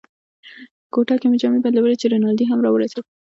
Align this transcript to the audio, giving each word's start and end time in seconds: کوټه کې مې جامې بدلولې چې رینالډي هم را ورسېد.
کوټه 0.93 1.15
کې 1.19 1.27
مې 1.31 1.37
جامې 1.41 1.59
بدلولې 1.65 1.95
چې 2.01 2.05
رینالډي 2.11 2.45
هم 2.47 2.59
را 2.65 2.69
ورسېد. 2.71 3.03